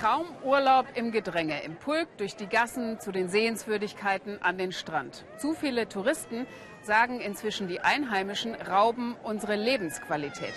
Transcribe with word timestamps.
Traumurlaub 0.00 0.86
im 0.94 1.10
Gedränge, 1.10 1.60
im 1.64 1.74
Pulk, 1.74 2.06
durch 2.18 2.36
die 2.36 2.46
Gassen, 2.46 3.00
zu 3.00 3.10
den 3.10 3.28
Sehenswürdigkeiten, 3.28 4.40
an 4.40 4.56
den 4.56 4.70
Strand. 4.70 5.24
Zu 5.38 5.54
viele 5.54 5.88
Touristen, 5.88 6.46
sagen 6.82 7.20
inzwischen 7.20 7.66
die 7.66 7.80
Einheimischen, 7.80 8.54
rauben 8.54 9.16
unsere 9.24 9.56
Lebensqualität. 9.56 10.54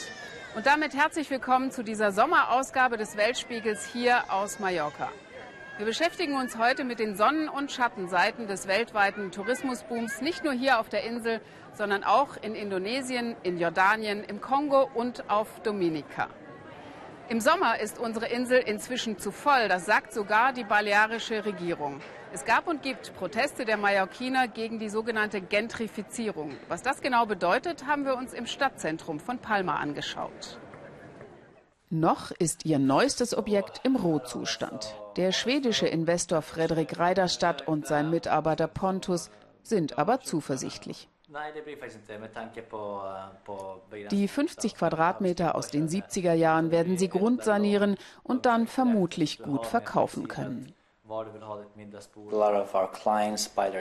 Und 0.56 0.68
damit 0.68 0.94
herzlich 0.94 1.32
willkommen 1.32 1.72
zu 1.72 1.84
dieser 1.84 2.12
Sommerausgabe 2.12 2.98
des 2.98 3.18
Weltspiegels 3.18 3.84
hier 3.92 4.32
aus 4.32 4.60
Mallorca. 4.60 5.10
Wir 5.78 5.88
beschäftigen 5.88 6.36
uns 6.36 6.60
heute 6.60 6.84
mit 6.84 7.00
den 7.00 7.16
Sonnen- 7.16 7.50
und 7.50 7.72
Schattenseiten 7.72 8.46
des 8.46 8.68
weltweiten 8.68 9.32
Tourismusbooms, 9.32 10.22
nicht 10.22 10.44
nur 10.44 10.54
hier 10.54 10.80
auf 10.80 10.90
der 10.90 11.04
Insel, 11.04 11.42
sondern 11.74 12.04
auch 12.04 12.38
in 12.38 12.54
Indonesien, 12.54 13.36
in 13.42 13.58
Jordanien, 13.58 14.24
im 14.24 14.40
Kongo 14.40 14.88
und 14.94 15.32
auf 15.32 15.62
Dominika. 15.64 16.30
Im 17.32 17.40
Sommer 17.40 17.80
ist 17.80 17.98
unsere 17.98 18.26
Insel 18.26 18.58
inzwischen 18.60 19.18
zu 19.18 19.32
voll, 19.32 19.70
das 19.70 19.86
sagt 19.86 20.12
sogar 20.12 20.52
die 20.52 20.66
balearische 20.66 21.46
Regierung. 21.46 22.02
Es 22.34 22.44
gab 22.44 22.68
und 22.68 22.82
gibt 22.82 23.16
Proteste 23.16 23.64
der 23.64 23.78
Mallorquiner 23.78 24.50
gegen 24.50 24.80
die 24.80 24.90
sogenannte 24.90 25.40
Gentrifizierung. 25.40 26.58
Was 26.68 26.82
das 26.82 27.00
genau 27.00 27.26
bedeutet, 27.26 27.88
haben 27.88 28.04
wir 28.04 28.18
uns 28.18 28.34
im 28.34 28.48
Stadtzentrum 28.48 29.22
von 29.22 29.40
Palma 29.40 29.78
angeschaut. 29.78 30.60
Noch 31.90 32.32
ist 32.32 32.66
ihr 32.66 32.80
neuestes 32.80 33.34
Objekt 33.38 33.80
im 33.86 33.96
Rohzustand. 33.96 34.94
Der 35.16 35.32
schwedische 35.32 35.88
Investor 35.88 36.42
Fredrik 36.42 37.00
Reiderstadt 37.00 37.66
und 37.66 37.88
sein 37.88 38.10
Mitarbeiter 38.10 38.68
Pontus 38.68 39.32
sind 39.64 39.98
aber 39.98 40.20
zuversichtlich. 40.20 41.08
Die 44.12 44.28
50 44.28 44.76
Quadratmeter 44.76 45.56
aus 45.56 45.70
den 45.70 45.88
70er 45.88 46.34
Jahren 46.34 46.72
werden 46.72 46.98
sie 46.98 47.08
grundsanieren 47.08 47.96
und 48.24 48.46
dann 48.46 48.68
vermutlich 48.68 49.42
gut 49.42 49.66
verkaufen 49.66 50.28
können. 50.28 50.74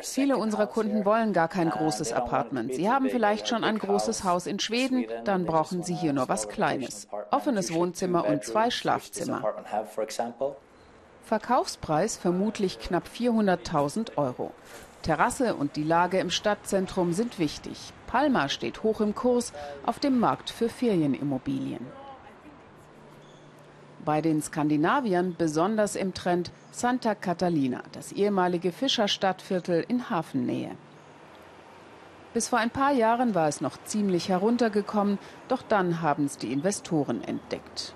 Viele 0.02 0.36
unserer 0.36 0.66
Kunden 0.66 1.04
wollen 1.04 1.32
gar 1.32 1.48
kein 1.48 1.70
großes 1.70 2.12
Apartment. 2.12 2.74
Sie 2.74 2.90
haben 2.90 3.08
vielleicht 3.08 3.48
schon 3.48 3.62
ein 3.62 3.78
großes 3.78 4.24
Haus 4.24 4.46
in 4.46 4.58
Schweden, 4.58 5.06
dann 5.24 5.46
brauchen 5.46 5.82
sie 5.82 5.94
hier 5.94 6.12
nur 6.12 6.28
was 6.28 6.48
Kleines. 6.48 7.08
Offenes 7.30 7.72
Wohnzimmer 7.72 8.26
und 8.26 8.44
zwei 8.44 8.70
Schlafzimmer. 8.70 9.42
Verkaufspreis 11.24 12.16
vermutlich 12.16 12.80
knapp 12.80 13.04
400.000 13.06 14.16
Euro. 14.16 14.52
Terrasse 15.02 15.54
und 15.54 15.76
die 15.76 15.84
Lage 15.84 16.18
im 16.18 16.30
Stadtzentrum 16.30 17.12
sind 17.12 17.38
wichtig. 17.38 17.92
Palma 18.06 18.48
steht 18.48 18.82
hoch 18.82 19.00
im 19.00 19.14
Kurs 19.14 19.52
auf 19.86 19.98
dem 19.98 20.18
Markt 20.18 20.50
für 20.50 20.68
Ferienimmobilien. 20.68 21.86
Bei 24.04 24.20
den 24.20 24.40
Skandinaviern 24.40 25.34
besonders 25.36 25.94
im 25.94 26.14
Trend 26.14 26.50
Santa 26.70 27.14
Catalina, 27.14 27.82
das 27.92 28.12
ehemalige 28.12 28.72
Fischerstadtviertel 28.72 29.84
in 29.86 30.08
Hafennähe. 30.08 30.70
Bis 32.32 32.48
vor 32.48 32.60
ein 32.60 32.70
paar 32.70 32.92
Jahren 32.92 33.34
war 33.34 33.48
es 33.48 33.60
noch 33.60 33.76
ziemlich 33.84 34.28
heruntergekommen, 34.28 35.18
doch 35.48 35.62
dann 35.62 36.00
haben 36.00 36.26
es 36.26 36.38
die 36.38 36.52
Investoren 36.52 37.22
entdeckt. 37.24 37.94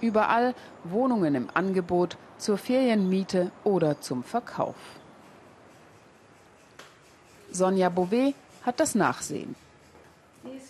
Überall 0.00 0.54
Wohnungen 0.84 1.34
im 1.34 1.48
Angebot 1.52 2.16
zur 2.38 2.58
Ferienmiete 2.58 3.50
oder 3.64 4.00
zum 4.00 4.24
Verkauf. 4.24 4.76
Sonja 7.50 7.88
Bouvet 7.88 8.34
hat 8.62 8.80
das 8.80 8.94
Nachsehen. 8.94 9.54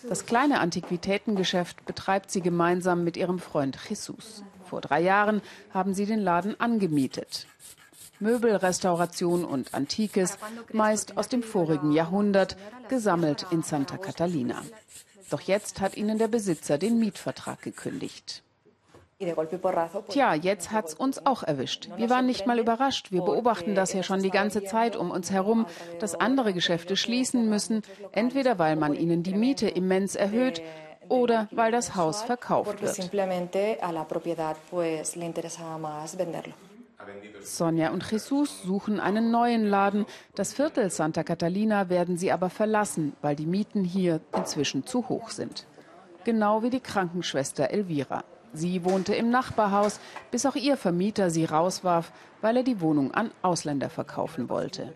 Das 0.07 0.25
kleine 0.25 0.59
Antiquitätengeschäft 0.59 1.85
betreibt 1.85 2.31
sie 2.31 2.41
gemeinsam 2.41 3.03
mit 3.03 3.17
ihrem 3.17 3.39
Freund 3.39 3.77
Jesus. 3.89 4.43
Vor 4.65 4.81
drei 4.81 5.01
Jahren 5.01 5.41
haben 5.73 5.93
sie 5.93 6.05
den 6.05 6.19
Laden 6.19 6.59
angemietet. 6.59 7.47
Möbelrestauration 8.19 9.45
und 9.45 9.73
Antikes, 9.73 10.37
meist 10.73 11.17
aus 11.17 11.27
dem 11.27 11.43
vorigen 11.43 11.91
Jahrhundert, 11.91 12.57
gesammelt 12.89 13.45
in 13.51 13.61
Santa 13.61 13.97
Catalina. 13.97 14.63
Doch 15.29 15.41
jetzt 15.41 15.81
hat 15.81 15.95
ihnen 15.95 16.17
der 16.17 16.27
Besitzer 16.27 16.77
den 16.77 16.97
Mietvertrag 16.97 17.61
gekündigt. 17.61 18.43
Tja, 20.09 20.35
jetzt 20.35 20.71
hat's 20.71 20.93
uns 20.93 21.25
auch 21.25 21.41
erwischt. 21.41 21.89
Wir 21.95 22.11
waren 22.11 22.27
nicht 22.27 22.45
mal 22.45 22.59
überrascht. 22.59 23.11
Wir 23.11 23.23
beobachten 23.23 23.73
das 23.73 23.91
ja 23.93 24.03
schon 24.03 24.21
die 24.21 24.29
ganze 24.29 24.63
Zeit 24.63 24.95
um 24.95 25.09
uns 25.09 25.31
herum, 25.31 25.65
dass 25.99 26.13
andere 26.13 26.53
Geschäfte 26.53 26.95
schließen 26.95 27.49
müssen, 27.49 27.81
entweder 28.11 28.59
weil 28.59 28.75
man 28.75 28.93
ihnen 28.93 29.23
die 29.23 29.33
Miete 29.33 29.67
immens 29.69 30.15
erhöht 30.15 30.61
oder 31.09 31.47
weil 31.51 31.71
das 31.71 31.95
Haus 31.95 32.21
verkauft 32.21 32.79
wird. 32.79 32.95
Sonja 37.41 37.89
und 37.91 38.11
Jesus 38.11 38.61
suchen 38.61 38.99
einen 38.99 39.31
neuen 39.31 39.65
Laden. 39.65 40.05
Das 40.35 40.53
Viertel 40.53 40.91
Santa 40.91 41.23
Catalina 41.23 41.89
werden 41.89 42.17
sie 42.17 42.31
aber 42.31 42.51
verlassen, 42.51 43.15
weil 43.21 43.35
die 43.35 43.45
Mieten 43.47 43.83
hier 43.83 44.19
inzwischen 44.35 44.85
zu 44.85 45.09
hoch 45.09 45.29
sind. 45.29 45.65
Genau 46.23 46.61
wie 46.61 46.69
die 46.69 46.81
Krankenschwester 46.81 47.71
Elvira. 47.71 48.23
Sie 48.57 48.83
wohnte 48.83 49.13
im 49.13 49.29
Nachbarhaus, 49.29 49.99
bis 50.31 50.45
auch 50.47 50.55
ihr 50.55 50.77
Vermieter 50.77 51.29
sie 51.29 51.45
rauswarf, 51.45 52.11
weil 52.41 52.57
er 52.57 52.63
die 52.63 52.81
Wohnung 52.81 53.13
an 53.13 53.29
Ausländer 53.43 53.89
verkaufen 53.89 54.49
wollte. 54.49 54.93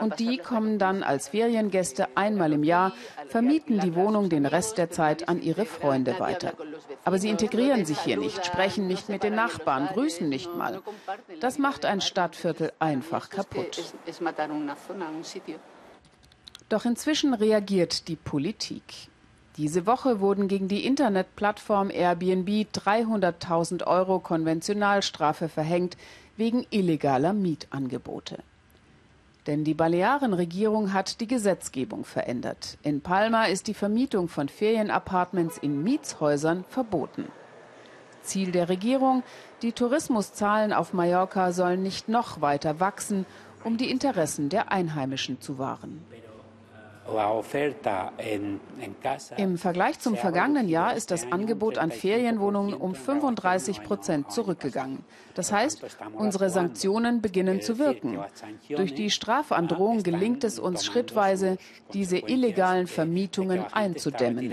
Und 0.00 0.18
die 0.18 0.38
kommen 0.38 0.78
dann 0.78 1.02
als 1.02 1.28
Feriengäste 1.28 2.08
einmal 2.16 2.52
im 2.52 2.64
Jahr, 2.64 2.92
vermieten 3.28 3.80
die 3.80 3.94
Wohnung 3.94 4.28
den 4.28 4.46
Rest 4.46 4.78
der 4.78 4.90
Zeit 4.90 5.28
an 5.28 5.40
ihre 5.40 5.66
Freunde 5.66 6.18
weiter. 6.18 6.52
Aber 7.04 7.18
sie 7.18 7.30
integrieren 7.30 7.84
sich 7.84 8.00
hier 8.00 8.16
nicht, 8.16 8.44
sprechen 8.46 8.86
nicht 8.86 9.08
mit 9.08 9.22
den 9.22 9.34
Nachbarn, 9.34 9.88
grüßen 9.92 10.28
nicht 10.28 10.54
mal. 10.54 10.82
Das 11.40 11.58
macht 11.58 11.84
ein 11.84 12.00
Stadtviertel 12.00 12.72
einfach 12.78 13.30
kaputt. 13.30 13.94
Doch 16.68 16.84
inzwischen 16.84 17.34
reagiert 17.34 18.08
die 18.08 18.16
Politik. 18.16 19.08
Diese 19.56 19.86
Woche 19.86 20.20
wurden 20.20 20.48
gegen 20.48 20.68
die 20.68 20.84
Internetplattform 20.84 21.90
Airbnb 21.90 22.48
300.000 22.74 23.86
Euro 23.86 24.18
Konventionalstrafe 24.18 25.48
verhängt 25.48 25.96
wegen 26.36 26.66
illegaler 26.70 27.32
Mietangebote. 27.32 28.38
Denn 29.46 29.64
die 29.64 29.74
Balearenregierung 29.74 30.92
hat 30.92 31.20
die 31.20 31.26
Gesetzgebung 31.26 32.04
verändert. 32.04 32.76
In 32.82 33.00
Palma 33.00 33.44
ist 33.44 33.68
die 33.68 33.74
Vermietung 33.74 34.28
von 34.28 34.48
Ferienapartments 34.48 35.56
in 35.56 35.82
Mietshäusern 35.82 36.64
verboten. 36.68 37.24
Ziel 38.22 38.50
der 38.50 38.68
Regierung, 38.68 39.22
die 39.62 39.72
Tourismuszahlen 39.72 40.72
auf 40.74 40.92
Mallorca 40.92 41.52
sollen 41.52 41.82
nicht 41.82 42.08
noch 42.08 42.40
weiter 42.42 42.80
wachsen, 42.80 43.24
um 43.64 43.78
die 43.78 43.90
Interessen 43.90 44.48
der 44.48 44.70
Einheimischen 44.70 45.40
zu 45.40 45.58
wahren. 45.58 46.04
Im 49.36 49.58
Vergleich 49.58 49.98
zum 50.00 50.16
vergangenen 50.16 50.68
Jahr 50.68 50.94
ist 50.94 51.10
das 51.10 51.30
Angebot 51.30 51.78
an 51.78 51.90
Ferienwohnungen 51.90 52.74
um 52.74 52.94
35 52.94 53.82
Prozent 53.82 54.32
zurückgegangen. 54.32 55.04
Das 55.34 55.52
heißt, 55.52 55.84
unsere 56.14 56.50
Sanktionen 56.50 57.22
beginnen 57.22 57.60
zu 57.60 57.78
wirken. 57.78 58.18
Durch 58.68 58.94
die 58.94 59.10
Strafandrohung 59.10 60.02
gelingt 60.02 60.44
es 60.44 60.58
uns 60.58 60.84
schrittweise, 60.84 61.58
diese 61.92 62.18
illegalen 62.18 62.86
Vermietungen 62.86 63.64
einzudämmen. 63.72 64.52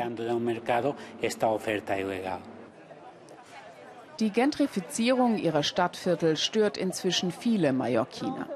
Die 4.19 4.29
Gentrifizierung 4.29 5.37
ihrer 5.37 5.63
Stadtviertel 5.63 6.37
stört 6.37 6.77
inzwischen 6.77 7.31
viele 7.31 7.73
Mallorquiner. 7.73 8.47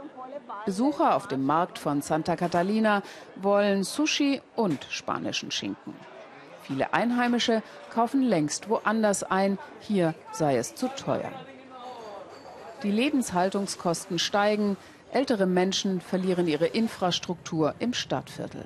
Besucher 0.67 1.15
auf 1.15 1.29
dem 1.29 1.45
Markt 1.45 1.79
von 1.79 2.01
Santa 2.01 2.35
Catalina 2.35 3.01
wollen 3.37 3.85
Sushi 3.85 4.41
und 4.57 4.85
spanischen 4.89 5.49
Schinken. 5.49 5.93
Viele 6.63 6.93
Einheimische 6.93 7.63
kaufen 7.93 8.21
längst 8.21 8.67
woanders 8.67 9.23
ein, 9.23 9.59
hier 9.79 10.13
sei 10.33 10.57
es 10.57 10.75
zu 10.75 10.89
teuer. 10.89 11.31
Die 12.83 12.91
Lebenshaltungskosten 12.91 14.19
steigen, 14.19 14.75
ältere 15.13 15.45
Menschen 15.45 16.01
verlieren 16.01 16.49
ihre 16.49 16.67
Infrastruktur 16.67 17.73
im 17.79 17.93
Stadtviertel. 17.93 18.65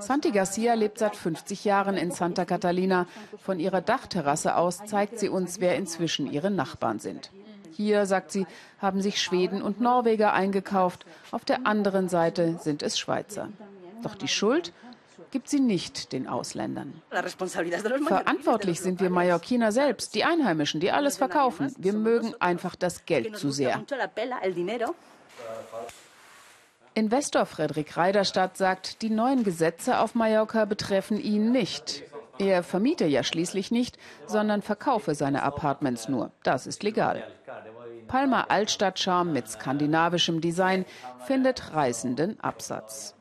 Santi 0.00 0.32
Garcia 0.32 0.74
lebt 0.74 0.98
seit 0.98 1.14
50 1.14 1.64
Jahren 1.64 1.96
in 1.96 2.10
Santa 2.10 2.44
Catalina. 2.44 3.06
Von 3.38 3.60
ihrer 3.60 3.82
Dachterrasse 3.82 4.56
aus 4.56 4.84
zeigt 4.84 5.20
sie 5.20 5.28
uns, 5.28 5.60
wer 5.60 5.76
inzwischen 5.76 6.28
ihre 6.28 6.50
Nachbarn 6.50 6.98
sind. 6.98 7.30
Hier, 7.72 8.06
sagt 8.06 8.30
sie, 8.30 8.46
haben 8.80 9.00
sich 9.00 9.20
Schweden 9.20 9.62
und 9.62 9.80
Norweger 9.80 10.32
eingekauft. 10.32 11.06
Auf 11.30 11.44
der 11.44 11.66
anderen 11.66 12.08
Seite 12.08 12.58
sind 12.60 12.82
es 12.82 12.98
Schweizer. 12.98 13.48
Doch 14.02 14.14
die 14.14 14.28
Schuld 14.28 14.72
gibt 15.30 15.48
sie 15.48 15.60
nicht 15.60 16.12
den 16.12 16.28
Ausländern. 16.28 17.00
Verantwortlich 17.10 18.80
sind 18.80 19.00
wir 19.00 19.10
Mallorquiner 19.10 19.72
selbst, 19.72 20.14
die 20.14 20.24
Einheimischen, 20.24 20.80
die 20.80 20.92
alles 20.92 21.16
verkaufen. 21.16 21.74
Wir 21.78 21.94
mögen 21.94 22.34
einfach 22.38 22.76
das 22.76 23.06
Geld 23.06 23.36
zu 23.36 23.50
sehr. 23.50 23.82
Investor 26.94 27.46
Frederik 27.46 27.96
Reiderstadt 27.96 28.58
sagt, 28.58 29.00
die 29.00 29.08
neuen 29.08 29.44
Gesetze 29.44 29.98
auf 29.98 30.14
Mallorca 30.14 30.66
betreffen 30.66 31.18
ihn 31.18 31.50
nicht. 31.50 32.02
Er 32.38 32.62
vermiete 32.62 33.06
ja 33.06 33.22
schließlich 33.22 33.70
nicht, 33.70 33.98
sondern 34.26 34.62
verkaufe 34.62 35.14
seine 35.14 35.42
Apartments 35.42 36.08
nur. 36.08 36.32
Das 36.42 36.66
ist 36.66 36.82
legal. 36.82 37.24
Palma 38.08 38.44
Altstadtcharme 38.48 39.32
mit 39.32 39.48
skandinavischem 39.48 40.40
Design 40.40 40.84
findet 41.26 41.74
reißenden 41.74 42.40
Absatz. 42.40 43.14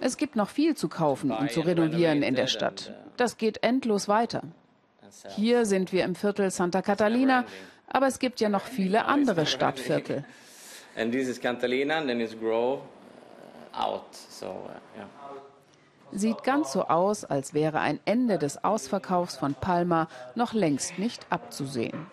Es 0.00 0.16
gibt 0.16 0.36
noch 0.36 0.48
viel 0.48 0.76
zu 0.76 0.88
kaufen 0.88 1.30
und 1.30 1.50
zu 1.50 1.60
renovieren 1.60 2.22
in 2.22 2.34
der 2.34 2.46
Stadt. 2.46 2.92
Das 3.16 3.36
geht 3.36 3.62
endlos 3.62 4.08
weiter. 4.08 4.42
Hier 5.36 5.66
sind 5.66 5.92
wir 5.92 6.04
im 6.04 6.14
Viertel 6.14 6.50
Santa 6.50 6.82
Catalina, 6.82 7.44
aber 7.86 8.06
es 8.06 8.18
gibt 8.18 8.40
ja 8.40 8.48
noch 8.48 8.64
viele 8.64 9.06
andere 9.06 9.46
Stadtviertel. 9.46 10.24
Sieht 16.12 16.42
ganz 16.42 16.72
so 16.72 16.86
aus, 16.86 17.24
als 17.24 17.54
wäre 17.54 17.80
ein 17.80 18.00
Ende 18.04 18.38
des 18.38 18.64
Ausverkaufs 18.64 19.36
von 19.36 19.54
Palma 19.54 20.08
noch 20.34 20.52
längst 20.52 20.98
nicht 20.98 21.26
abzusehen. 21.30 22.06